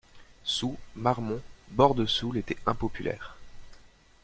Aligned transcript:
Soult, 0.43 0.79
Marmont, 0.95 1.41
Bordesoulle 1.69 2.37
étaient 2.39 2.57
impopulaires. 2.65 3.37